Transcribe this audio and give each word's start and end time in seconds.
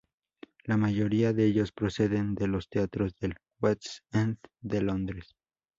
La 0.63 0.77
mayoría 0.77 1.31
de 1.31 1.45
ellos 1.45 1.71
proceden 1.71 2.33
de 2.33 2.47
los 2.47 2.69
Teatros 2.69 3.13
del 3.19 3.35
West 3.61 3.97
End 4.11 4.39
de 4.59 4.81
Londres. 4.81 5.35